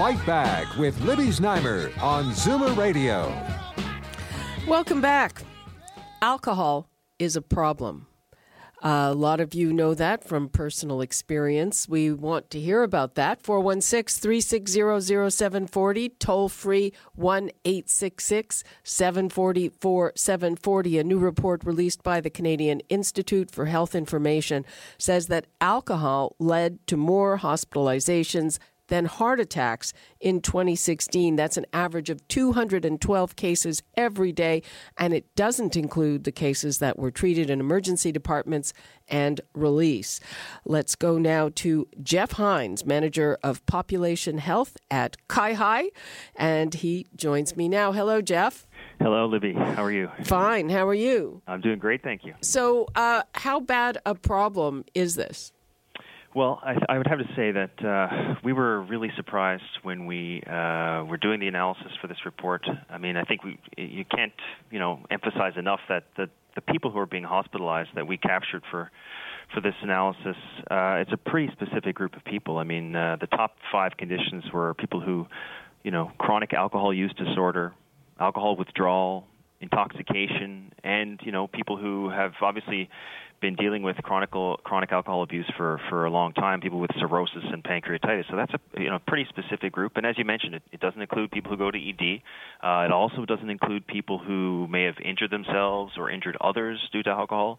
Fight 0.00 0.24
Back 0.24 0.78
with 0.78 0.98
Libby 1.02 1.26
Znaimer 1.26 1.92
on 2.02 2.30
Zoomer 2.30 2.74
Radio. 2.74 3.30
Welcome 4.66 5.02
back. 5.02 5.42
Alcohol 6.22 6.88
is 7.18 7.36
a 7.36 7.42
problem. 7.42 8.06
A 8.82 9.12
lot 9.12 9.40
of 9.40 9.52
you 9.52 9.74
know 9.74 9.92
that 9.92 10.24
from 10.24 10.48
personal 10.48 11.02
experience. 11.02 11.86
We 11.86 12.12
want 12.12 12.48
to 12.48 12.58
hear 12.58 12.82
about 12.82 13.14
that. 13.16 13.42
416 13.42 14.22
360 14.22 15.30
0740, 15.30 16.08
toll 16.18 16.48
free 16.48 16.94
1 17.14 17.50
866 17.66 18.64
740 18.82 19.68
4740. 19.68 20.98
A 20.98 21.04
new 21.04 21.18
report 21.18 21.62
released 21.62 22.02
by 22.02 22.22
the 22.22 22.30
Canadian 22.30 22.80
Institute 22.88 23.50
for 23.50 23.66
Health 23.66 23.94
Information 23.94 24.64
says 24.96 25.26
that 25.26 25.46
alcohol 25.60 26.34
led 26.38 26.78
to 26.86 26.96
more 26.96 27.36
hospitalizations 27.36 28.58
than 28.90 29.06
heart 29.06 29.40
attacks 29.40 29.94
in 30.20 30.42
2016. 30.42 31.36
That's 31.36 31.56
an 31.56 31.64
average 31.72 32.10
of 32.10 32.26
212 32.28 33.36
cases 33.36 33.82
every 33.96 34.32
day, 34.32 34.62
and 34.98 35.14
it 35.14 35.34
doesn't 35.34 35.76
include 35.76 36.24
the 36.24 36.32
cases 36.32 36.78
that 36.78 36.98
were 36.98 37.10
treated 37.10 37.48
in 37.48 37.60
emergency 37.60 38.12
departments 38.12 38.74
and 39.08 39.40
release. 39.54 40.20
Let's 40.64 40.94
go 40.94 41.18
now 41.18 41.50
to 41.56 41.88
Geoff 42.02 42.32
Hynes, 42.32 42.84
manager 42.84 43.38
of 43.42 43.64
population 43.66 44.38
health 44.38 44.76
at 44.90 45.16
CIHI, 45.28 45.88
and 46.36 46.74
he 46.74 47.06
joins 47.16 47.56
me 47.56 47.68
now. 47.68 47.92
Hello, 47.92 48.20
Geoff. 48.20 48.66
Hello, 49.00 49.26
Libby. 49.26 49.54
How 49.54 49.84
are 49.84 49.92
you? 49.92 50.10
Fine. 50.24 50.68
How 50.68 50.86
are 50.86 50.94
you? 50.94 51.42
I'm 51.46 51.60
doing 51.60 51.78
great, 51.78 52.02
thank 52.02 52.24
you. 52.24 52.34
So, 52.40 52.86
uh, 52.94 53.22
how 53.34 53.60
bad 53.60 53.98
a 54.04 54.14
problem 54.14 54.84
is 54.94 55.14
this? 55.14 55.52
Well, 56.32 56.60
I, 56.62 56.76
I 56.88 56.96
would 56.96 57.08
have 57.08 57.18
to 57.18 57.28
say 57.34 57.50
that 57.50 57.84
uh, 57.84 58.36
we 58.44 58.52
were 58.52 58.82
really 58.82 59.10
surprised 59.16 59.64
when 59.82 60.06
we 60.06 60.42
uh, 60.46 61.04
were 61.04 61.18
doing 61.20 61.40
the 61.40 61.48
analysis 61.48 61.88
for 62.00 62.06
this 62.06 62.18
report. 62.24 62.64
I 62.88 62.98
mean, 62.98 63.16
I 63.16 63.24
think 63.24 63.42
we, 63.42 63.58
you 63.76 64.04
can't, 64.04 64.32
you 64.70 64.78
know, 64.78 65.00
emphasize 65.10 65.54
enough 65.56 65.80
that 65.88 66.04
the, 66.16 66.30
the 66.54 66.60
people 66.60 66.92
who 66.92 67.00
are 67.00 67.06
being 67.06 67.24
hospitalized 67.24 67.90
that 67.96 68.06
we 68.06 68.16
captured 68.16 68.62
for 68.70 68.90
for 69.52 69.60
this 69.60 69.74
analysis, 69.82 70.36
uh, 70.70 71.02
it's 71.02 71.10
a 71.12 71.16
pretty 71.16 71.52
specific 71.52 71.96
group 71.96 72.14
of 72.14 72.24
people. 72.24 72.58
I 72.58 72.62
mean, 72.62 72.94
uh, 72.94 73.16
the 73.20 73.26
top 73.26 73.56
five 73.72 73.96
conditions 73.96 74.44
were 74.52 74.74
people 74.74 75.00
who, 75.00 75.26
you 75.82 75.90
know, 75.90 76.12
chronic 76.18 76.52
alcohol 76.52 76.94
use 76.94 77.12
disorder, 77.14 77.72
alcohol 78.20 78.54
withdrawal, 78.54 79.26
intoxication, 79.60 80.72
and 80.82 81.20
you 81.22 81.32
know, 81.32 81.46
people 81.46 81.76
who 81.76 82.10
have 82.10 82.32
obviously 82.40 82.88
been 83.40 83.54
dealing 83.54 83.82
with 83.82 83.96
chronic 83.96 84.30
chronic 84.30 84.92
alcohol 84.92 85.22
abuse 85.22 85.50
for 85.56 85.80
for 85.88 86.04
a 86.04 86.10
long 86.10 86.32
time. 86.32 86.60
People 86.60 86.78
with 86.78 86.90
cirrhosis 86.98 87.44
and 87.52 87.64
pancreatitis. 87.64 88.24
So 88.30 88.36
that's 88.36 88.52
a 88.54 88.80
you 88.80 88.90
know 88.90 88.98
pretty 89.06 89.26
specific 89.28 89.72
group. 89.72 89.92
And 89.96 90.06
as 90.06 90.16
you 90.18 90.24
mentioned, 90.24 90.54
it, 90.54 90.62
it 90.72 90.80
doesn't 90.80 91.00
include 91.00 91.30
people 91.30 91.50
who 91.50 91.56
go 91.56 91.70
to 91.70 91.78
ED. 91.78 92.22
Uh, 92.62 92.84
it 92.84 92.92
also 92.92 93.24
doesn't 93.24 93.50
include 93.50 93.86
people 93.86 94.18
who 94.18 94.66
may 94.68 94.84
have 94.84 94.96
injured 95.02 95.30
themselves 95.30 95.94
or 95.96 96.10
injured 96.10 96.36
others 96.40 96.78
due 96.92 97.02
to 97.02 97.10
alcohol. 97.10 97.58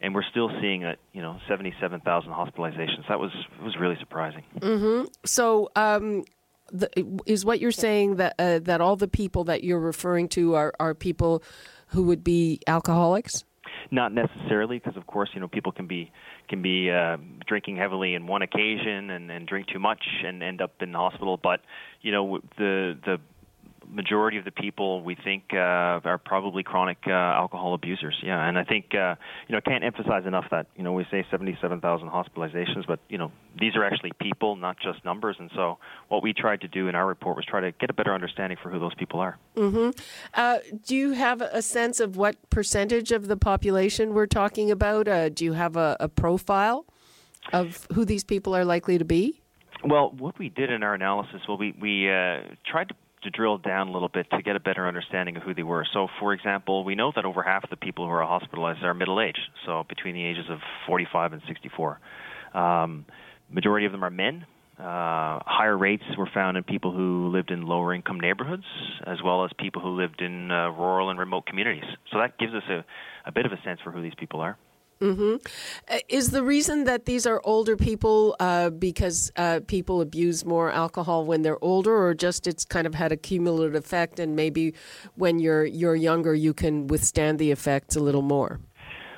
And 0.00 0.14
we're 0.14 0.24
still 0.30 0.50
seeing 0.60 0.84
a 0.84 0.96
you 1.12 1.22
know 1.22 1.38
77,000 1.48 2.30
hospitalizations. 2.30 3.08
That 3.08 3.18
was 3.18 3.32
was 3.62 3.76
really 3.78 3.96
surprising. 4.00 4.44
Mm-hmm. 4.58 5.06
So. 5.24 5.70
Um 5.76 6.24
the, 6.72 7.20
is 7.26 7.44
what 7.44 7.60
you're 7.60 7.72
saying 7.72 8.16
that 8.16 8.34
uh, 8.38 8.58
that 8.60 8.80
all 8.80 8.96
the 8.96 9.08
people 9.08 9.44
that 9.44 9.64
you're 9.64 9.80
referring 9.80 10.28
to 10.30 10.54
are, 10.54 10.72
are 10.80 10.94
people 10.94 11.42
who 11.88 12.02
would 12.04 12.24
be 12.24 12.60
alcoholics? 12.66 13.44
Not 13.90 14.12
necessarily, 14.12 14.78
because 14.78 14.96
of 14.96 15.06
course, 15.06 15.30
you 15.34 15.40
know, 15.40 15.48
people 15.48 15.72
can 15.72 15.86
be 15.86 16.10
can 16.48 16.62
be 16.62 16.90
uh, 16.90 17.18
drinking 17.46 17.76
heavily 17.76 18.14
in 18.14 18.26
one 18.26 18.42
occasion 18.42 19.10
and, 19.10 19.30
and 19.30 19.46
drink 19.46 19.68
too 19.68 19.78
much 19.78 20.04
and 20.24 20.42
end 20.42 20.60
up 20.60 20.72
in 20.80 20.92
the 20.92 20.98
hospital. 20.98 21.38
But 21.40 21.60
you 22.00 22.12
know, 22.12 22.38
the 22.58 22.98
the 23.04 23.20
majority 23.90 24.38
of 24.38 24.44
the 24.44 24.50
people 24.50 25.02
we 25.02 25.14
think 25.14 25.44
uh, 25.52 26.00
are 26.04 26.20
probably 26.24 26.62
chronic 26.62 26.98
uh, 27.06 27.10
alcohol 27.10 27.74
abusers. 27.74 28.16
Yeah, 28.22 28.46
and 28.46 28.58
I 28.58 28.64
think 28.64 28.94
uh, 28.94 29.16
you 29.48 29.52
know 29.52 29.58
I 29.58 29.60
can't 29.60 29.84
emphasize 29.84 30.26
enough 30.26 30.46
that 30.50 30.66
you 30.76 30.82
know 30.82 30.92
we 30.92 31.06
say 31.10 31.26
77,000 31.30 32.08
hospitalizations, 32.08 32.86
but 32.86 33.00
you 33.08 33.18
know 33.18 33.32
these 33.58 33.76
are 33.76 33.84
actually 33.84 34.12
people, 34.20 34.56
not 34.56 34.76
just 34.78 35.04
numbers. 35.04 35.36
And 35.38 35.50
so 35.54 35.78
what 36.08 36.22
we 36.22 36.32
tried 36.32 36.60
to 36.62 36.68
do 36.68 36.88
in 36.88 36.94
our 36.94 37.06
report 37.06 37.36
was 37.36 37.44
try 37.44 37.60
to 37.60 37.72
get 37.72 37.90
a 37.90 37.94
better 37.94 38.14
understanding 38.14 38.58
for 38.62 38.70
who 38.70 38.78
those 38.78 38.94
people 38.94 39.20
are. 39.20 39.38
Mm-hmm. 39.56 39.90
Uh, 40.34 40.58
do 40.84 40.96
you 40.96 41.12
have 41.12 41.40
a 41.40 41.62
sense 41.62 42.00
of 42.00 42.16
what 42.16 42.36
percentage 42.50 43.12
of 43.12 43.28
the 43.28 43.36
population 43.36 44.14
we're 44.14 44.26
talking 44.26 44.70
about? 44.70 45.08
Uh, 45.08 45.28
do 45.28 45.44
you 45.44 45.54
have 45.54 45.76
a, 45.76 45.96
a 46.00 46.08
profile 46.08 46.86
of 47.52 47.86
who 47.94 48.04
these 48.04 48.24
people 48.24 48.54
are 48.54 48.64
likely 48.64 48.98
to 48.98 49.04
be? 49.04 49.40
Well, 49.84 50.10
what 50.18 50.38
we 50.38 50.48
did 50.48 50.70
in 50.70 50.82
our 50.82 50.94
analysis, 50.94 51.42
well, 51.46 51.58
we 51.58 51.74
we 51.80 52.10
uh, 52.10 52.40
tried 52.66 52.88
to 52.88 52.94
to 53.26 53.30
drill 53.30 53.58
down 53.58 53.88
a 53.88 53.92
little 53.92 54.08
bit 54.08 54.30
to 54.30 54.40
get 54.40 54.54
a 54.54 54.60
better 54.60 54.86
understanding 54.86 55.36
of 55.36 55.42
who 55.42 55.52
they 55.52 55.64
were. 55.64 55.84
So, 55.92 56.06
for 56.20 56.32
example, 56.32 56.84
we 56.84 56.94
know 56.94 57.12
that 57.14 57.24
over 57.24 57.42
half 57.42 57.64
of 57.64 57.70
the 57.70 57.76
people 57.76 58.06
who 58.06 58.12
are 58.12 58.24
hospitalized 58.24 58.82
are 58.82 58.94
middle 58.94 59.20
aged, 59.20 59.40
so 59.66 59.84
between 59.88 60.14
the 60.14 60.24
ages 60.24 60.44
of 60.48 60.58
45 60.86 61.32
and 61.32 61.42
64. 61.48 62.00
Um, 62.54 63.04
majority 63.50 63.84
of 63.84 63.92
them 63.92 64.04
are 64.04 64.10
men. 64.10 64.46
Uh, 64.78 65.40
higher 65.44 65.76
rates 65.76 66.04
were 66.16 66.28
found 66.32 66.56
in 66.56 66.62
people 66.62 66.92
who 66.92 67.28
lived 67.28 67.50
in 67.50 67.62
lower 67.62 67.94
income 67.94 68.20
neighborhoods, 68.20 68.64
as 69.06 69.18
well 69.24 69.44
as 69.44 69.50
people 69.58 69.82
who 69.82 69.90
lived 70.00 70.20
in 70.20 70.50
uh, 70.50 70.68
rural 70.70 71.10
and 71.10 71.18
remote 71.18 71.46
communities. 71.46 71.84
So 72.12 72.18
that 72.18 72.38
gives 72.38 72.54
us 72.54 72.62
a, 72.68 72.84
a 73.26 73.32
bit 73.32 73.46
of 73.46 73.52
a 73.52 73.60
sense 73.64 73.80
for 73.82 73.90
who 73.90 74.02
these 74.02 74.14
people 74.16 74.40
are. 74.40 74.56
Mm-hmm. 75.00 75.36
Uh, 75.88 75.98
is 76.08 76.30
the 76.30 76.42
reason 76.42 76.84
that 76.84 77.04
these 77.04 77.26
are 77.26 77.40
older 77.44 77.76
people 77.76 78.34
uh, 78.40 78.70
because 78.70 79.30
uh, 79.36 79.60
people 79.66 80.00
abuse 80.00 80.44
more 80.44 80.70
alcohol 80.70 81.26
when 81.26 81.42
they're 81.42 81.62
older, 81.62 81.94
or 81.94 82.14
just 82.14 82.46
it's 82.46 82.64
kind 82.64 82.86
of 82.86 82.94
had 82.94 83.12
a 83.12 83.16
cumulative 83.16 83.74
effect, 83.74 84.18
and 84.18 84.34
maybe 84.34 84.74
when 85.16 85.38
you're 85.38 85.66
you're 85.66 85.94
younger, 85.94 86.34
you 86.34 86.54
can 86.54 86.86
withstand 86.86 87.38
the 87.38 87.50
effects 87.50 87.94
a 87.94 88.00
little 88.00 88.22
more? 88.22 88.58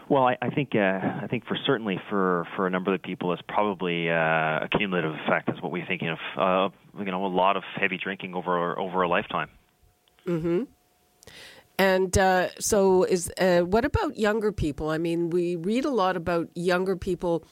Well, 0.08 0.24
I, 0.24 0.36
I 0.40 0.48
think 0.50 0.74
uh, 0.74 1.00
I 1.22 1.26
think 1.30 1.46
for 1.46 1.56
certainly 1.66 2.00
for 2.08 2.46
for 2.56 2.66
a 2.66 2.70
number 2.70 2.92
of 2.94 3.02
people, 3.02 3.32
it's 3.32 3.42
probably 3.46 4.10
uh, 4.10 4.14
a 4.64 4.68
cumulative 4.76 5.14
effect. 5.14 5.48
Is 5.50 5.62
what 5.62 5.70
we're 5.70 5.86
thinking 5.86 6.08
of. 6.08 6.18
Uh, 6.36 6.74
you 6.98 7.12
know, 7.12 7.24
a 7.24 7.28
lot 7.28 7.56
of 7.56 7.62
heavy 7.76 7.98
drinking 8.02 8.34
over 8.34 8.78
over 8.78 9.02
a 9.02 9.08
lifetime. 9.08 9.50
Mm-hmm. 10.26 10.64
And 11.78 12.16
uh, 12.18 12.48
so, 12.58 13.04
is 13.04 13.30
uh, 13.38 13.60
what 13.60 13.84
about 13.84 14.16
younger 14.16 14.50
people? 14.50 14.90
I 14.90 14.98
mean, 14.98 15.30
we 15.30 15.54
read 15.54 15.84
a 15.84 15.90
lot 15.90 16.16
about 16.16 16.48
younger 16.54 16.96
people 16.96 17.44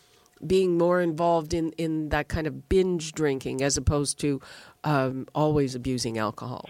being 0.44 0.76
more 0.76 1.00
involved 1.00 1.54
in, 1.54 1.72
in 1.72 2.10
that 2.10 2.28
kind 2.28 2.46
of 2.46 2.68
binge 2.68 3.12
drinking 3.12 3.62
as 3.62 3.76
opposed 3.76 4.18
to 4.20 4.40
um, 4.84 5.26
always 5.34 5.74
abusing 5.74 6.18
alcohol. 6.18 6.68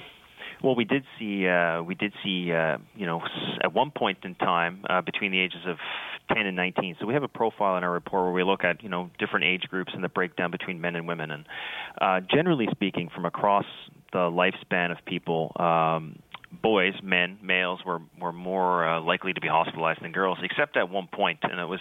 Well, 0.62 0.74
we 0.74 0.84
did 0.84 1.04
see 1.18 1.46
uh, 1.46 1.82
we 1.82 1.94
did 1.94 2.12
see 2.24 2.52
uh, 2.52 2.78
you 2.94 3.06
know 3.06 3.22
at 3.62 3.72
one 3.72 3.90
point 3.90 4.18
in 4.24 4.34
time 4.34 4.84
uh, 4.88 5.00
between 5.00 5.30
the 5.30 5.40
ages 5.40 5.60
of 5.66 5.76
10 6.34 6.46
and 6.46 6.56
19. 6.56 6.96
So 6.98 7.06
we 7.06 7.14
have 7.14 7.22
a 7.22 7.28
profile 7.28 7.76
in 7.76 7.84
our 7.84 7.92
report 7.92 8.24
where 8.24 8.32
we 8.32 8.42
look 8.42 8.64
at 8.64 8.82
you 8.82 8.88
know 8.88 9.10
different 9.18 9.44
age 9.44 9.62
groups 9.68 9.92
and 9.94 10.02
the 10.02 10.08
breakdown 10.08 10.50
between 10.50 10.80
men 10.80 10.96
and 10.96 11.06
women. 11.06 11.30
And 11.30 11.44
uh, 12.00 12.20
generally 12.20 12.68
speaking, 12.70 13.10
from 13.14 13.26
across 13.26 13.66
the 14.12 14.30
lifespan 14.30 14.92
of 14.92 15.04
people, 15.04 15.52
um, 15.56 16.18
boys, 16.50 16.94
men, 17.02 17.38
males 17.42 17.80
were 17.84 18.00
were 18.20 18.32
more 18.32 18.88
uh, 18.88 19.00
likely 19.00 19.32
to 19.32 19.40
be 19.40 19.48
hospitalized 19.48 20.02
than 20.02 20.12
girls, 20.12 20.38
except 20.42 20.76
at 20.76 20.88
one 20.90 21.08
point, 21.12 21.38
and 21.42 21.58
it 21.58 21.66
was 21.66 21.80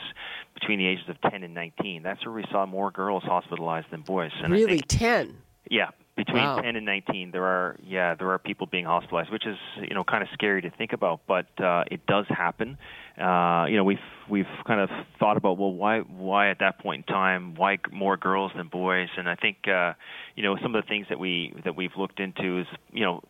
between 0.53 0.79
the 0.79 0.87
ages 0.87 1.05
of 1.09 1.19
10 1.29 1.43
and 1.43 1.53
19. 1.53 2.03
That's 2.03 2.25
where 2.25 2.33
we 2.33 2.43
saw 2.51 2.65
more 2.65 2.91
girls 2.91 3.23
hospitalized 3.23 3.87
than 3.91 4.01
boys. 4.01 4.31
And 4.41 4.51
really, 4.51 4.77
think, 4.77 4.87
10. 4.87 5.37
Yeah, 5.69 5.89
between 6.15 6.43
wow. 6.43 6.61
10 6.61 6.75
and 6.75 6.85
19 6.85 7.31
there 7.31 7.43
are 7.43 7.75
yeah 7.83 8.15
there 8.15 8.31
are 8.31 8.39
people 8.39 8.67
being 8.67 8.85
hospitalized 8.85 9.31
which 9.31 9.45
is 9.45 9.57
you 9.81 9.93
know 9.93 10.03
kind 10.03 10.23
of 10.23 10.29
scary 10.33 10.61
to 10.61 10.69
think 10.71 10.93
about 10.93 11.21
but 11.27 11.47
uh 11.59 11.83
it 11.91 12.05
does 12.05 12.25
happen 12.29 12.77
uh 13.19 13.65
you 13.69 13.75
know 13.75 13.83
we've 13.83 13.97
we've 14.29 14.45
kind 14.65 14.79
of 14.79 14.89
thought 15.19 15.37
about 15.37 15.57
well 15.57 15.73
why 15.73 15.99
why 15.99 16.49
at 16.49 16.59
that 16.59 16.79
point 16.79 17.05
in 17.07 17.13
time 17.13 17.55
why 17.55 17.77
more 17.91 18.15
girls 18.17 18.51
than 18.55 18.67
boys 18.67 19.09
and 19.17 19.29
i 19.29 19.35
think 19.35 19.57
uh 19.67 19.93
you 20.35 20.43
know 20.43 20.55
some 20.61 20.73
of 20.73 20.83
the 20.83 20.87
things 20.87 21.05
that 21.09 21.19
we 21.19 21.53
that 21.63 21.75
we've 21.75 21.95
looked 21.97 22.19
into 22.19 22.59
is 22.59 22.67
you 22.93 23.03
know 23.03 23.21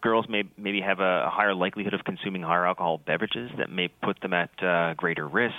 girls 0.00 0.26
may 0.28 0.42
maybe 0.58 0.80
have 0.80 1.00
a, 1.00 1.30
higher 1.30 1.54
likelihood 1.54 1.94
of 1.94 2.04
consuming 2.04 2.42
higher 2.42 2.66
alcohol 2.66 2.98
beverages 2.98 3.50
that 3.56 3.70
may 3.70 3.88
put 4.02 4.20
them 4.20 4.32
at 4.32 4.50
uh, 4.62 4.94
greater 4.94 5.26
risk. 5.26 5.54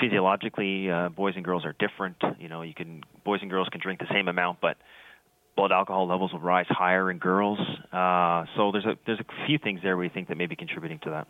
Physiologically, 0.00 0.90
uh, 0.90 1.08
boys 1.08 1.34
and 1.36 1.44
girls 1.44 1.64
are 1.64 1.74
different. 1.78 2.16
You 2.40 2.48
know, 2.48 2.62
you 2.62 2.74
can 2.74 3.04
boys 3.24 3.38
and 3.40 3.48
girls 3.48 3.68
can 3.70 3.80
drink 3.80 4.00
the 4.00 4.08
same 4.12 4.26
amount, 4.26 4.58
but 4.60 4.76
blood 5.58 5.72
alcohol 5.72 6.06
levels 6.06 6.32
will 6.32 6.38
rise 6.38 6.66
higher 6.68 7.10
in 7.10 7.18
girls. 7.18 7.58
Uh, 7.92 8.44
so 8.56 8.70
there's 8.70 8.86
a 8.86 8.96
there's 9.06 9.18
a 9.18 9.46
few 9.46 9.58
things 9.58 9.80
there 9.82 9.96
we 9.96 10.08
think 10.08 10.28
that 10.28 10.36
may 10.36 10.46
be 10.46 10.54
contributing 10.54 11.00
to 11.00 11.10
that. 11.10 11.26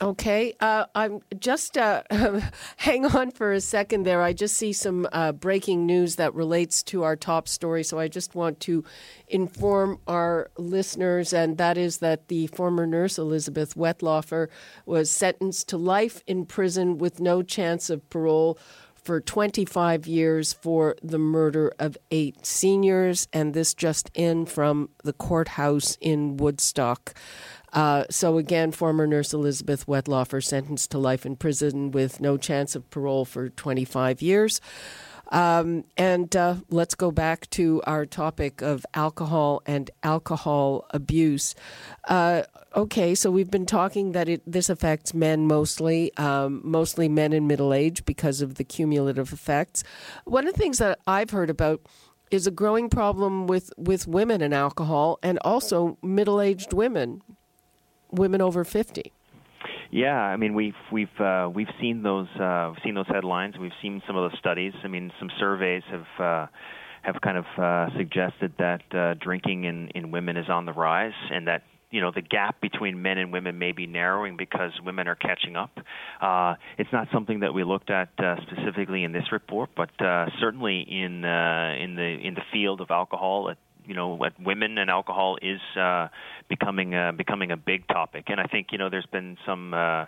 Okay, 0.00 0.52
uh, 0.58 0.86
I'm 0.96 1.20
just 1.38 1.78
uh, 1.78 2.02
hang 2.78 3.06
on 3.06 3.30
for 3.30 3.52
a 3.52 3.60
second 3.60 4.02
there. 4.02 4.20
I 4.20 4.32
just 4.32 4.56
see 4.56 4.72
some 4.72 5.06
uh, 5.12 5.30
breaking 5.30 5.86
news 5.86 6.16
that 6.16 6.34
relates 6.34 6.82
to 6.84 7.04
our 7.04 7.14
top 7.14 7.46
story, 7.46 7.84
so 7.84 8.00
I 8.00 8.08
just 8.08 8.34
want 8.34 8.58
to 8.60 8.82
inform 9.28 10.00
our 10.08 10.50
listeners, 10.58 11.32
and 11.32 11.56
that 11.58 11.78
is 11.78 11.98
that 11.98 12.26
the 12.26 12.48
former 12.48 12.84
nurse 12.84 13.16
Elizabeth 13.16 13.76
Wettlaufer 13.76 14.48
was 14.84 15.08
sentenced 15.08 15.68
to 15.68 15.76
life 15.76 16.24
in 16.26 16.46
prison 16.46 16.98
with 16.98 17.20
no 17.20 17.40
chance 17.40 17.88
of 17.88 18.10
parole 18.10 18.58
for 19.02 19.20
25 19.20 20.06
years 20.06 20.52
for 20.52 20.96
the 21.02 21.18
murder 21.18 21.72
of 21.78 21.96
eight 22.10 22.46
seniors, 22.46 23.28
and 23.32 23.54
this 23.54 23.74
just 23.74 24.10
in 24.14 24.46
from 24.46 24.90
the 25.02 25.12
courthouse 25.12 25.96
in 26.00 26.36
Woodstock. 26.36 27.14
Uh, 27.72 28.04
so 28.10 28.38
again, 28.38 28.70
former 28.70 29.06
nurse 29.06 29.32
Elizabeth 29.32 29.86
Wettlaufer 29.86 30.44
sentenced 30.44 30.90
to 30.90 30.98
life 30.98 31.24
in 31.24 31.36
prison 31.36 31.90
with 31.90 32.20
no 32.20 32.36
chance 32.36 32.76
of 32.76 32.88
parole 32.90 33.24
for 33.24 33.48
25 33.48 34.20
years. 34.20 34.60
Um, 35.32 35.84
and 35.96 36.34
uh, 36.36 36.56
let's 36.68 36.94
go 36.94 37.10
back 37.10 37.48
to 37.50 37.82
our 37.86 38.06
topic 38.06 38.62
of 38.62 38.86
alcohol 38.94 39.62
and 39.66 39.90
alcohol 40.02 40.86
abuse. 40.90 41.54
Uh, 42.06 42.42
okay, 42.76 43.14
so 43.14 43.30
we've 43.30 43.50
been 43.50 43.66
talking 43.66 44.12
that 44.12 44.28
it, 44.28 44.42
this 44.46 44.68
affects 44.68 45.14
men 45.14 45.46
mostly, 45.46 46.14
um, 46.18 46.60
mostly 46.62 47.08
men 47.08 47.32
in 47.32 47.46
middle 47.46 47.72
age 47.72 48.04
because 48.04 48.42
of 48.42 48.56
the 48.56 48.64
cumulative 48.64 49.32
effects. 49.32 49.82
One 50.24 50.46
of 50.46 50.52
the 50.52 50.60
things 50.60 50.78
that 50.78 50.98
I've 51.06 51.30
heard 51.30 51.50
about 51.50 51.80
is 52.30 52.46
a 52.46 52.50
growing 52.50 52.90
problem 52.90 53.46
with, 53.46 53.72
with 53.76 54.06
women 54.06 54.42
and 54.42 54.54
alcohol 54.54 55.18
and 55.22 55.38
also 55.38 55.98
middle 56.02 56.40
aged 56.40 56.72
women 56.72 57.22
women 58.12 58.42
over 58.42 58.62
50. 58.62 59.12
Yeah, 59.92 60.16
I 60.16 60.38
mean 60.38 60.54
we've 60.54 60.74
we've 60.90 61.20
uh, 61.20 61.50
we've 61.54 61.68
seen 61.78 62.02
those 62.02 62.26
uh, 62.40 62.72
seen 62.82 62.94
those 62.94 63.06
headlines. 63.08 63.56
We've 63.60 63.78
seen 63.82 64.02
some 64.06 64.16
of 64.16 64.30
those 64.30 64.38
studies. 64.38 64.72
I 64.82 64.88
mean, 64.88 65.12
some 65.18 65.28
surveys 65.38 65.82
have 65.90 66.06
uh, 66.18 66.46
have 67.02 67.20
kind 67.20 67.36
of 67.36 67.44
uh, 67.58 67.94
suggested 67.98 68.54
that 68.58 68.82
uh, 68.94 69.14
drinking 69.22 69.64
in 69.64 69.88
in 69.88 70.10
women 70.10 70.38
is 70.38 70.48
on 70.48 70.64
the 70.64 70.72
rise, 70.72 71.12
and 71.30 71.46
that 71.46 71.62
you 71.90 72.00
know 72.00 72.10
the 72.10 72.22
gap 72.22 72.58
between 72.62 73.02
men 73.02 73.18
and 73.18 73.34
women 73.34 73.58
may 73.58 73.72
be 73.72 73.86
narrowing 73.86 74.38
because 74.38 74.70
women 74.82 75.08
are 75.08 75.14
catching 75.14 75.56
up. 75.56 75.78
Uh, 76.22 76.54
it's 76.78 76.90
not 76.90 77.08
something 77.12 77.40
that 77.40 77.52
we 77.52 77.62
looked 77.62 77.90
at 77.90 78.08
uh, 78.18 78.36
specifically 78.50 79.04
in 79.04 79.12
this 79.12 79.30
report, 79.30 79.68
but 79.76 79.90
uh, 80.00 80.24
certainly 80.40 80.86
in 80.88 81.22
uh, 81.22 81.74
in 81.78 81.96
the 81.96 82.16
in 82.26 82.32
the 82.32 82.42
field 82.50 82.80
of 82.80 82.90
alcohol, 82.90 83.50
at 83.50 83.58
you 83.86 83.94
know 83.94 84.08
what 84.08 84.32
women 84.40 84.78
and 84.78 84.90
alcohol 84.90 85.38
is 85.42 85.60
uh, 85.78 86.08
becoming 86.48 86.94
uh, 86.94 87.12
becoming 87.12 87.50
a 87.50 87.56
big 87.56 87.86
topic, 87.88 88.24
and 88.28 88.40
I 88.40 88.44
think 88.44 88.68
you 88.72 88.78
know 88.78 88.90
there's 88.90 89.06
been 89.06 89.36
some. 89.46 89.74
Uh, 89.74 90.06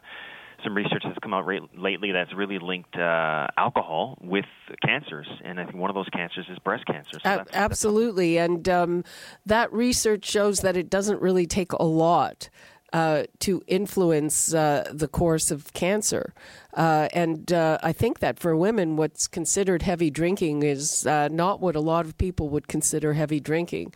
some 0.62 0.74
research 0.74 1.02
that's 1.04 1.18
come 1.18 1.34
out 1.34 1.44
re- 1.44 1.60
lately 1.76 2.10
that's 2.10 2.32
really 2.32 2.58
linked 2.58 2.96
uh, 2.96 3.46
alcohol 3.58 4.16
with 4.22 4.46
cancers, 4.82 5.26
and 5.44 5.60
I 5.60 5.64
think 5.64 5.76
one 5.76 5.90
of 5.90 5.94
those 5.94 6.08
cancers 6.08 6.46
is 6.48 6.58
breast 6.60 6.86
cancer. 6.86 7.12
So 7.12 7.18
that's, 7.22 7.50
absolutely, 7.52 8.36
that's 8.36 8.48
and 8.48 8.68
um, 8.68 9.04
that 9.44 9.70
research 9.72 10.24
shows 10.24 10.60
that 10.60 10.76
it 10.76 10.88
doesn't 10.88 11.20
really 11.20 11.46
take 11.46 11.72
a 11.72 11.82
lot 11.82 12.48
uh, 12.94 13.24
to 13.40 13.60
influence 13.66 14.54
uh, 14.54 14.88
the 14.92 15.08
course 15.08 15.50
of 15.50 15.72
cancer. 15.72 16.32
Uh, 16.74 17.08
and 17.12 17.52
uh, 17.52 17.76
I 17.82 17.92
think 17.92 18.20
that 18.20 18.38
for 18.38 18.56
women, 18.56 18.96
what's 18.96 19.26
considered 19.26 19.82
heavy 19.82 20.10
drinking 20.10 20.62
is 20.62 21.04
uh, 21.04 21.26
not 21.26 21.60
what 21.60 21.74
a 21.74 21.80
lot 21.80 22.06
of 22.06 22.16
people 22.18 22.48
would 22.50 22.68
consider 22.68 23.14
heavy 23.14 23.40
drinking 23.40 23.92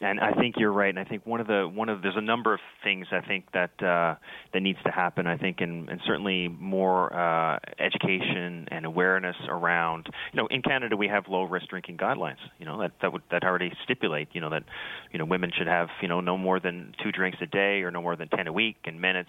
and 0.00 0.18
I 0.18 0.32
think 0.32 0.54
you're 0.58 0.72
right. 0.72 0.88
And 0.88 0.98
I 0.98 1.04
think 1.04 1.26
one 1.26 1.40
of 1.40 1.46
the 1.46 1.70
one 1.72 1.88
of 1.88 2.02
there's 2.02 2.16
a 2.16 2.22
number 2.22 2.54
of 2.54 2.60
things 2.82 3.06
I 3.12 3.20
think 3.20 3.44
that 3.52 3.70
uh, 3.82 4.14
that 4.52 4.60
needs 4.60 4.78
to 4.84 4.90
happen. 4.90 5.26
I 5.26 5.36
think 5.36 5.60
and, 5.60 5.88
and 5.88 6.00
certainly 6.06 6.48
more 6.48 7.14
uh, 7.14 7.58
education 7.78 8.66
and 8.70 8.86
awareness 8.86 9.36
around. 9.48 10.06
You 10.32 10.40
know, 10.40 10.46
in 10.46 10.62
Canada 10.62 10.96
we 10.96 11.08
have 11.08 11.24
low 11.28 11.44
risk 11.44 11.68
drinking 11.68 11.98
guidelines. 11.98 12.38
You 12.58 12.66
know 12.66 12.80
that 12.80 12.92
that 13.02 13.12
would 13.12 13.22
that 13.30 13.44
already 13.44 13.72
stipulate. 13.84 14.28
You 14.32 14.40
know 14.40 14.50
that 14.50 14.64
you 15.12 15.18
know 15.18 15.26
women 15.26 15.50
should 15.56 15.66
have 15.66 15.88
you 16.00 16.08
know 16.08 16.20
no 16.20 16.38
more 16.38 16.60
than 16.60 16.94
two 17.02 17.12
drinks 17.12 17.38
a 17.42 17.46
day 17.46 17.82
or 17.82 17.90
no 17.90 18.00
more 18.00 18.16
than 18.16 18.28
ten 18.28 18.46
a 18.46 18.52
week, 18.52 18.76
and 18.84 19.00
men 19.00 19.16
it's 19.16 19.28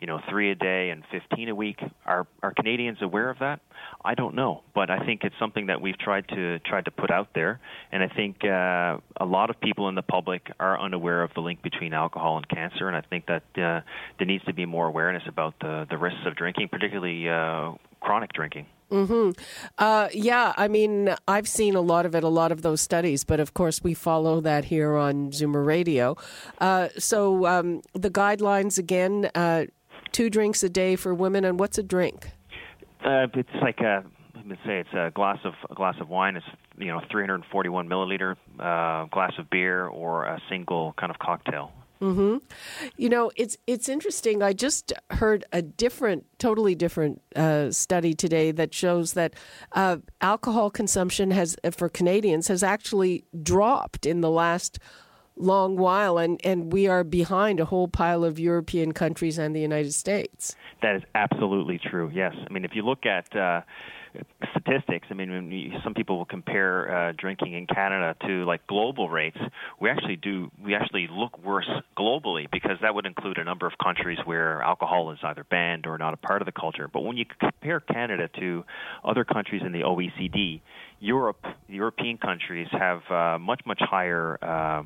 you 0.00 0.06
know 0.06 0.20
three 0.28 0.50
a 0.50 0.54
day 0.54 0.90
and 0.90 1.02
fifteen 1.10 1.48
a 1.48 1.54
week. 1.54 1.80
Are 2.04 2.26
are 2.42 2.52
Canadians 2.52 2.98
aware 3.00 3.30
of 3.30 3.38
that? 3.38 3.60
I 4.04 4.14
don't 4.14 4.34
know, 4.34 4.62
but 4.74 4.90
I 4.90 5.04
think 5.04 5.24
it's 5.24 5.34
something 5.38 5.66
that 5.66 5.80
we've 5.80 5.98
tried 5.98 6.28
to 6.28 6.58
tried 6.60 6.86
to 6.86 6.90
put 6.90 7.10
out 7.10 7.28
there, 7.34 7.60
and 7.92 8.02
I 8.02 8.08
think 8.08 8.44
uh, 8.44 8.98
a 9.18 9.26
lot 9.26 9.50
of 9.50 9.60
people 9.60 9.88
in 9.88 9.94
the 9.94 10.02
public 10.02 10.50
are 10.58 10.80
unaware 10.80 11.22
of 11.22 11.32
the 11.34 11.40
link 11.40 11.62
between 11.62 11.92
alcohol 11.92 12.36
and 12.38 12.48
cancer, 12.48 12.88
and 12.88 12.96
I 12.96 13.02
think 13.02 13.26
that 13.26 13.42
uh, 13.56 13.80
there 14.18 14.26
needs 14.26 14.44
to 14.44 14.54
be 14.54 14.64
more 14.64 14.86
awareness 14.86 15.22
about 15.26 15.54
the, 15.60 15.86
the 15.90 15.98
risks 15.98 16.20
of 16.24 16.34
drinking, 16.34 16.68
particularly 16.68 17.28
uh, 17.28 17.72
chronic 18.00 18.32
drinking. 18.32 18.66
Hmm. 18.90 19.30
Uh, 19.78 20.08
yeah, 20.12 20.52
I 20.56 20.66
mean, 20.66 21.14
I've 21.28 21.46
seen 21.46 21.76
a 21.76 21.80
lot 21.80 22.06
of 22.06 22.14
it, 22.16 22.24
a 22.24 22.28
lot 22.28 22.50
of 22.50 22.62
those 22.62 22.80
studies, 22.80 23.22
but 23.22 23.38
of 23.38 23.54
course 23.54 23.84
we 23.84 23.94
follow 23.94 24.40
that 24.40 24.64
here 24.64 24.96
on 24.96 25.30
Zoomer 25.30 25.64
Radio. 25.64 26.16
Uh, 26.58 26.88
so 26.98 27.46
um, 27.46 27.82
the 27.92 28.10
guidelines 28.10 28.78
again: 28.78 29.30
uh, 29.34 29.66
two 30.10 30.28
drinks 30.28 30.64
a 30.64 30.68
day 30.68 30.96
for 30.96 31.14
women, 31.14 31.44
and 31.44 31.60
what's 31.60 31.78
a 31.78 31.84
drink? 31.84 32.32
Uh, 33.04 33.26
it's 33.34 33.48
like 33.62 33.80
a 33.80 34.04
let 34.34 34.46
me 34.46 34.56
say 34.64 34.80
it's 34.80 34.92
a 34.94 35.10
glass 35.14 35.38
of 35.44 35.54
a 35.70 35.74
glass 35.74 35.96
of 36.00 36.08
wine 36.08 36.36
is 36.36 36.42
you 36.78 36.86
know 36.86 37.00
341 37.10 37.88
milliliter 37.88 38.36
uh, 38.58 39.06
glass 39.06 39.32
of 39.38 39.50
beer 39.50 39.86
or 39.86 40.24
a 40.24 40.40
single 40.48 40.94
kind 40.98 41.10
of 41.10 41.18
cocktail. 41.18 41.72
Mm-hmm. 42.00 42.38
You 42.96 43.08
know, 43.10 43.30
it's 43.36 43.58
it's 43.66 43.88
interesting. 43.88 44.42
I 44.42 44.54
just 44.54 44.92
heard 45.10 45.44
a 45.52 45.60
different, 45.60 46.24
totally 46.38 46.74
different 46.74 47.20
uh, 47.36 47.70
study 47.72 48.14
today 48.14 48.52
that 48.52 48.72
shows 48.72 49.12
that 49.12 49.34
uh, 49.72 49.98
alcohol 50.22 50.70
consumption 50.70 51.30
has, 51.30 51.56
for 51.72 51.90
Canadians, 51.90 52.48
has 52.48 52.62
actually 52.62 53.24
dropped 53.42 54.06
in 54.06 54.22
the 54.22 54.30
last 54.30 54.78
long 55.40 55.76
while, 55.76 56.18
and, 56.18 56.40
and 56.44 56.72
we 56.72 56.86
are 56.86 57.04
behind 57.04 57.60
a 57.60 57.64
whole 57.64 57.88
pile 57.88 58.24
of 58.24 58.38
European 58.38 58.92
countries 58.92 59.38
and 59.38 59.54
the 59.54 59.60
United 59.60 59.94
States. 59.94 60.54
That 60.82 60.96
is 60.96 61.02
absolutely 61.14 61.78
true. 61.78 62.10
Yes, 62.12 62.34
I 62.48 62.52
mean 62.52 62.64
if 62.64 62.72
you 62.74 62.82
look 62.82 63.06
at 63.06 63.34
uh, 63.36 63.62
statistics. 64.50 65.06
I 65.10 65.14
mean, 65.14 65.50
you, 65.50 65.78
some 65.84 65.94
people 65.94 66.18
will 66.18 66.24
compare 66.24 67.08
uh, 67.08 67.12
drinking 67.16 67.54
in 67.54 67.66
Canada 67.66 68.16
to 68.26 68.44
like 68.44 68.66
global 68.66 69.08
rates. 69.08 69.38
We 69.80 69.90
actually 69.90 70.16
do. 70.16 70.50
We 70.62 70.74
actually 70.74 71.08
look 71.10 71.38
worse 71.38 71.68
globally 71.96 72.50
because 72.50 72.78
that 72.82 72.94
would 72.94 73.06
include 73.06 73.38
a 73.38 73.44
number 73.44 73.66
of 73.66 73.72
countries 73.82 74.18
where 74.24 74.62
alcohol 74.62 75.12
is 75.12 75.18
either 75.22 75.44
banned 75.44 75.86
or 75.86 75.98
not 75.98 76.14
a 76.14 76.16
part 76.16 76.42
of 76.42 76.46
the 76.46 76.52
culture. 76.52 76.88
But 76.92 77.02
when 77.02 77.16
you 77.16 77.24
compare 77.38 77.80
Canada 77.80 78.28
to 78.40 78.64
other 79.04 79.24
countries 79.24 79.62
in 79.64 79.72
the 79.72 79.80
OECD, 79.80 80.60
Europe, 81.00 81.46
European 81.66 82.18
countries 82.18 82.68
have 82.72 83.00
uh, 83.10 83.38
much 83.38 83.62
much 83.64 83.80
higher 83.80 84.38
uh, 84.42 84.82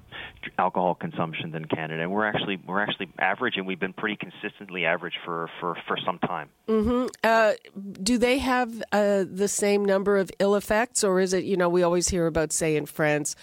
alcohol 0.59 0.95
consumption 0.95 1.51
than 1.51 1.65
Canada, 1.65 2.03
and 2.03 2.13
we're 2.13 2.25
actually 2.25 2.57
we're 2.67 2.81
actually 2.81 3.09
average, 3.19 3.55
and 3.57 3.67
we've 3.67 3.81
been 3.81 3.93
pretty 3.93 4.17
consistently 4.17 4.87
average 4.87 5.15
for 5.25 5.51
for, 5.59 5.77
for 5.89 5.99
some 6.07 6.21
time. 6.21 6.49
Mm-hmm. 6.69 7.07
Uh, 7.25 7.55
do 8.01 8.17
they 8.17 8.39
have 8.39 8.81
uh, 8.93 9.25
the 9.29 9.49
same 9.49 9.85
number 9.85 10.17
of 10.17 10.31
ill 10.39 10.55
effects, 10.55 11.03
or 11.03 11.19
is 11.19 11.33
it 11.33 11.43
you 11.43 11.57
know 11.57 11.69
we 11.69 11.83
always 11.83 12.09
hear 12.09 12.29
about 12.29 12.53
say 12.53 12.77
in 12.77 12.87
France, 12.87 13.35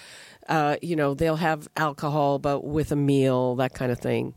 uh, 0.47 0.77
you 0.81 0.95
know 0.95 1.13
they'll 1.13 1.35
have 1.35 1.67
alcohol 1.75 2.39
but 2.39 2.63
with 2.63 2.93
a 2.93 2.95
meal 2.95 3.55
that 3.55 3.73
kind 3.73 3.91
of 3.91 3.99
thing. 3.99 4.33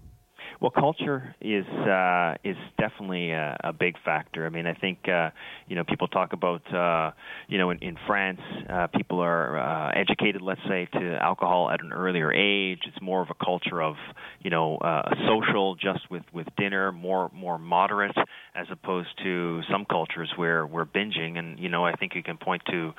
Well, 0.61 0.71
culture 0.71 1.35
is 1.41 1.67
uh, 1.67 2.35
is 2.45 2.57
definitely 2.79 3.33
a, 3.33 3.57
a 3.65 3.73
big 3.73 3.97
factor. 4.05 4.47
I 4.47 4.49
mean, 4.49 4.67
I 4.67 4.75
think 4.75 5.09
uh, 5.09 5.31
you 5.69 5.77
know 5.77 5.85
people 5.85 6.09
talk 6.09 6.33
about 6.33 6.63
uh, 6.73 7.13
you 7.49 7.59
know 7.59 7.71
in, 7.71 7.79
in 7.79 7.97
France 8.07 8.41
uh, 8.69 8.87
people 8.89 9.21
are 9.21 9.59
uh, 9.59 9.91
educated, 9.95 10.43
let's 10.43 10.61
say, 10.69 10.87
to 10.93 11.17
alcohol 11.23 11.71
at 11.71 11.83
an 11.83 11.93
earlier 11.93 12.33
age. 12.33 12.81
It's 12.87 13.01
more 13.03 13.23
of 13.23 13.29
a 13.31 13.45
culture 13.45 13.83
of 13.83 13.97
you 14.41 14.51
know 14.51 14.77
uh, 14.79 15.15
social, 15.27 15.75
just 15.75 16.11
with 16.11 16.25
with 16.33 16.47
dinner, 16.57 16.93
more 16.93 17.31
more 17.35 17.59
moderate, 17.59 18.17
as 18.55 18.67
opposed 18.71 19.11
to 19.23 19.63
some 19.71 19.85
cultures 19.85 20.33
where 20.37 20.67
we're 20.67 20.87
binging. 20.87 21.39
And 21.39 21.59
you 21.59 21.69
know, 21.69 21.85
I 21.85 21.93
think 21.93 22.15
you 22.15 22.23
can 22.23 22.39
point 22.39 22.63
to 22.71 22.93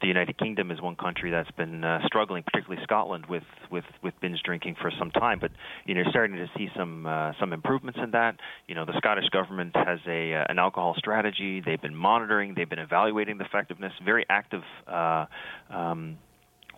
the 0.00 0.06
United 0.06 0.38
Kingdom 0.38 0.70
as 0.70 0.80
one 0.80 0.96
country 0.96 1.30
that's 1.30 1.50
been 1.52 1.84
struggling, 2.06 2.42
particularly 2.42 2.82
Scotland, 2.84 3.26
with 3.26 3.44
with 3.70 3.84
with 4.02 4.14
binge 4.20 4.40
drinking 4.44 4.76
for 4.80 4.92
some 4.98 5.10
time. 5.10 5.38
But 5.40 5.52
you 5.86 5.94
know, 5.94 6.02
you're 6.02 6.10
starting 6.10 6.36
to 6.36 6.48
see 6.56 6.68
some 6.76 6.97
some 6.98 7.06
uh, 7.06 7.32
some 7.40 7.52
improvements 7.52 7.98
in 8.02 8.10
that. 8.12 8.36
You 8.66 8.74
know, 8.74 8.84
the 8.84 8.94
Scottish 8.98 9.28
government 9.30 9.74
has 9.74 9.98
a 10.06 10.34
uh, 10.34 10.44
an 10.48 10.58
alcohol 10.58 10.94
strategy. 10.96 11.62
They've 11.64 11.80
been 11.80 11.94
monitoring. 11.94 12.54
They've 12.54 12.68
been 12.68 12.78
evaluating 12.78 13.38
the 13.38 13.44
effectiveness. 13.44 13.92
Very 14.04 14.26
active. 14.28 14.62
Uh, 14.86 15.26
um, 15.70 16.18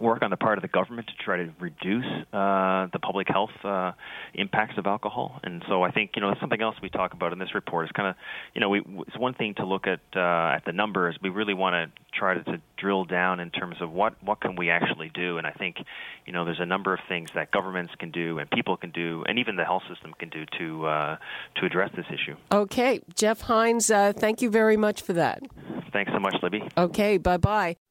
work 0.00 0.22
on 0.22 0.30
the 0.30 0.36
part 0.36 0.58
of 0.58 0.62
the 0.62 0.68
government 0.68 1.08
to 1.08 1.24
try 1.24 1.36
to 1.36 1.50
reduce 1.60 2.06
uh, 2.32 2.88
the 2.92 2.98
public 3.00 3.28
health 3.28 3.50
uh, 3.64 3.92
impacts 4.34 4.78
of 4.78 4.86
alcohol. 4.86 5.40
And 5.42 5.62
so 5.68 5.82
I 5.82 5.90
think 5.90 6.12
you 6.16 6.22
know 6.22 6.34
something 6.40 6.60
else 6.60 6.76
we 6.82 6.88
talk 6.88 7.12
about 7.12 7.32
in 7.32 7.38
this 7.38 7.54
report 7.54 7.86
is 7.86 7.92
kind 7.92 8.08
of 8.08 8.14
you 8.54 8.60
know 8.60 8.68
we, 8.68 8.82
it's 9.06 9.18
one 9.18 9.34
thing 9.34 9.54
to 9.54 9.66
look 9.66 9.86
at 9.86 10.00
uh, 10.16 10.56
at 10.56 10.64
the 10.64 10.72
numbers. 10.72 11.16
We 11.22 11.28
really 11.28 11.54
want 11.54 11.74
to 11.74 12.18
try 12.18 12.34
to, 12.34 12.44
to 12.44 12.60
drill 12.76 13.04
down 13.04 13.40
in 13.40 13.50
terms 13.50 13.76
of 13.80 13.92
what 13.92 14.22
what 14.22 14.40
can 14.40 14.56
we 14.56 14.70
actually 14.70 15.10
do. 15.12 15.38
And 15.38 15.46
I 15.46 15.52
think 15.52 15.76
you 16.26 16.32
know 16.32 16.44
there's 16.44 16.60
a 16.60 16.66
number 16.66 16.94
of 16.94 17.00
things 17.08 17.30
that 17.34 17.50
governments 17.50 17.92
can 17.98 18.10
do 18.10 18.38
and 18.38 18.50
people 18.50 18.76
can 18.76 18.90
do 18.90 19.24
and 19.28 19.38
even 19.38 19.56
the 19.56 19.64
health 19.64 19.82
system 19.88 20.14
can 20.18 20.30
do 20.30 20.44
to 20.58 20.86
uh, 20.86 21.16
to 21.56 21.66
address 21.66 21.90
this 21.94 22.06
issue. 22.08 22.36
Okay, 22.50 23.00
Geoff 23.14 23.42
Hynes, 23.42 23.90
uh, 23.90 24.12
thank 24.12 24.42
you 24.42 24.50
very 24.50 24.76
much 24.76 25.02
for 25.02 25.12
that. 25.12 25.42
Thanks 25.92 26.12
so 26.12 26.18
much, 26.18 26.36
Libby. 26.42 26.62
Okay, 26.76 27.18
bye 27.18 27.36
bye. 27.36 27.76